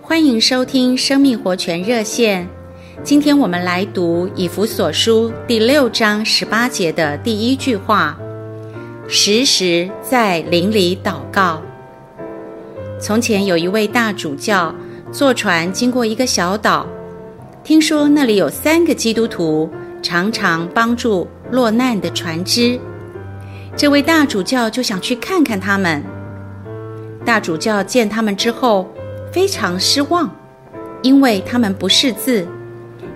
[0.00, 2.48] 欢迎收听生命活泉热线。
[3.02, 8.18] 今天我们来读以弗所书第六章十八节的第一句话
[9.08, 11.62] ：“时时在灵里祷告。”
[12.98, 14.74] 从前有一位大主教
[15.12, 16.86] 坐船经过一个小岛，
[17.62, 19.70] 听说那里有三个基督徒
[20.02, 22.78] 常常帮助落难的船只。
[23.76, 26.02] 这位大主教就想去看看他们。
[27.24, 28.88] 大主教见他们之后
[29.38, 30.28] 非常失望，
[31.00, 32.44] 因为他们不识字，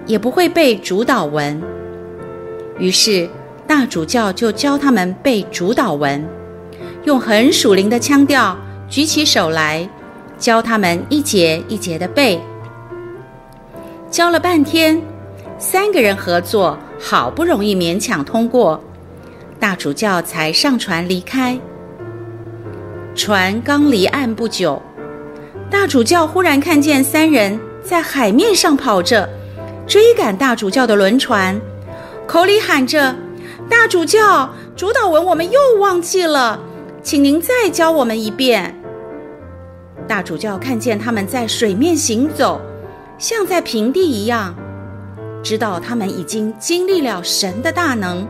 [0.07, 1.61] 也不会背主祷文。
[2.79, 3.29] 于是
[3.67, 6.25] 大主教就教他们背主祷文，
[7.03, 8.57] 用很属灵的腔调
[8.89, 9.91] 举起手来，
[10.39, 12.41] 教他们一节一节的背。
[14.09, 15.03] 教了半天，
[15.59, 18.81] 三个人合作，好不容易勉强通过。
[19.59, 21.59] 大主教才上船离开。
[23.17, 24.81] 船刚离岸不久，
[25.73, 29.27] 大主教忽然看见三人在海面上跑着，
[29.87, 31.59] 追赶大主教的轮船，
[32.27, 33.17] 口里喊着
[33.70, 36.61] ：“大主教，主祷文我们又忘记了，
[37.03, 38.78] 请您再教我们一遍。”
[40.06, 42.61] 大主教看见他们在水面行走，
[43.17, 44.55] 像在平地一样，
[45.43, 48.28] 知道他们已经经历了神的大能。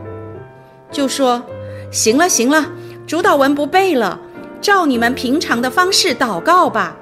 [0.89, 1.43] 就说
[1.91, 2.65] ：“行了，行了，
[3.05, 4.17] 主祷文不背了，
[4.61, 6.95] 照你们平常的方式祷告吧。”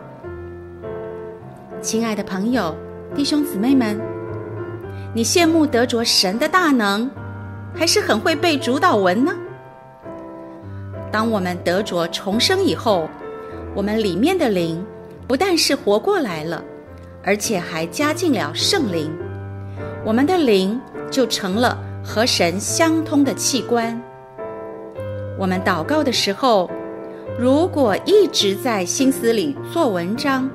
[1.81, 2.75] 亲爱的朋友、
[3.15, 3.99] 弟兄姊妹们，
[5.15, 7.09] 你羡慕得着神的大能，
[7.73, 9.33] 还是很会背主祷文呢？
[11.11, 13.09] 当我们得着重生以后，
[13.73, 14.85] 我们里面的灵
[15.27, 16.63] 不但是活过来了，
[17.23, 19.11] 而且还加进了圣灵，
[20.05, 21.77] 我们的灵就成了。
[22.03, 24.01] 和神相通的器官。
[25.37, 26.67] 我们祷告的时候，
[27.37, 30.49] 如果一直在心思里做文章，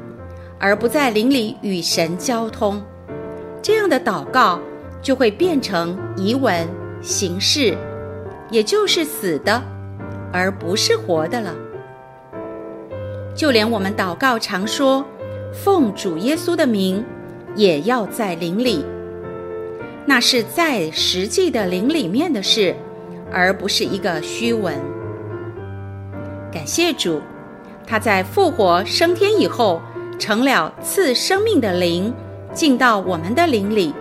[0.58, 2.82] 而不在灵里与神交通，
[3.62, 4.60] 这样的祷告
[5.02, 6.66] 就会变成遗文
[7.00, 7.76] 形式，
[8.50, 9.62] 也就是死的，
[10.32, 11.54] 而不是活的了。
[13.34, 15.04] 就连我们祷告常说
[15.52, 17.04] “奉主耶稣的名”，
[17.54, 18.84] 也要在灵里。
[20.06, 22.74] 那是在实际的灵里面的事，
[23.30, 24.74] 而不是一个虚文。
[26.50, 27.20] 感谢主，
[27.86, 29.82] 他在复活升天以后，
[30.18, 32.12] 成了赐生命的灵，
[32.52, 33.92] 进到我们的灵里。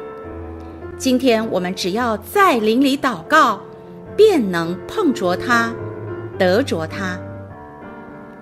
[0.97, 3.59] 今天我们只要在灵里祷告，
[4.15, 5.73] 便能碰着他，
[6.37, 7.19] 得着他。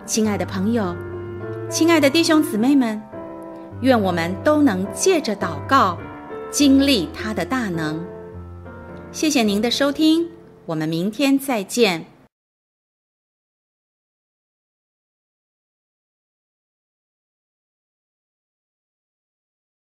[0.05, 0.95] 亲爱的朋友，
[1.69, 3.01] 亲爱的弟兄姊妹们，
[3.81, 5.97] 愿我们都能借着祷告。
[6.51, 7.99] 经历他的大能，
[9.11, 10.29] 谢谢您的收听，
[10.67, 12.12] 我们明天再见。